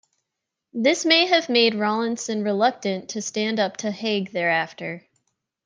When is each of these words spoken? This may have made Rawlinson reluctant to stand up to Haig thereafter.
This 0.73 1.05
may 1.05 1.27
have 1.27 1.47
made 1.47 1.75
Rawlinson 1.75 2.43
reluctant 2.43 3.09
to 3.09 3.21
stand 3.21 3.59
up 3.59 3.77
to 3.77 3.91
Haig 3.91 4.31
thereafter. 4.31 5.05